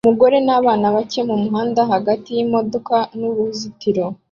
[0.05, 4.05] Umugore nabana bake mumuhanda hagati yimodoka nuruzitiro